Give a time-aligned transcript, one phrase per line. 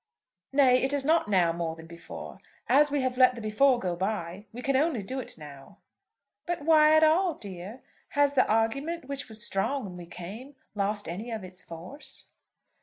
[0.51, 2.39] "Nay, it is not now more than before.
[2.67, 5.77] As we have let the before go by, we can only do it now."
[6.47, 7.83] "But why at all, dear?
[8.17, 12.29] Has the argument, which was strong when we came, lost any of its force?"